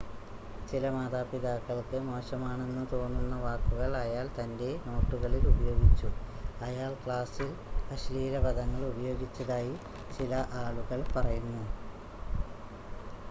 [0.67, 6.09] ചില മാതാപിതാക്കൾക്ക് മോശമാണെന്ന് തോന്നുന്ന വാക്കുകൾ അയാൾ തൻ്റെ നോട്ടുകളിൽ ഉപയോഗിച്ചു
[6.61, 7.51] അയാൾ ക്ലാസിൽ
[7.91, 9.75] അശ്ലീല പദങ്ങൾ ഉപയോഗിച്ചതായി
[10.17, 10.33] ചില
[10.61, 11.63] ആളുകൾ പറയുന്നു